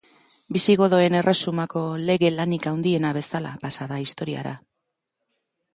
[0.55, 4.57] Bisigodoen erresumako lege lanik handiena bezala pasa da historiara.